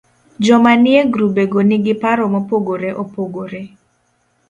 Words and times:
Joma 0.45 0.73
nie 0.83 0.99
grubego 1.13 1.57
nigi 1.67 1.93
paro 2.01 2.23
mopogore 2.33 2.89
opogre 3.03 3.61